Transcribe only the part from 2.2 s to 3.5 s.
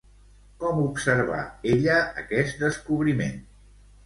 aquest descobriment?